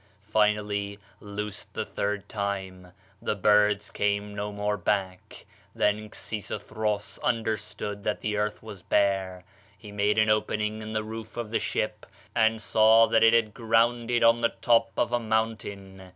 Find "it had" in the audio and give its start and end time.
13.21-13.53